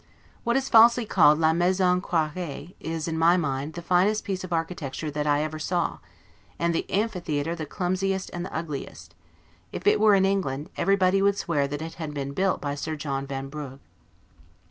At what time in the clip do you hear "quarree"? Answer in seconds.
2.01-2.73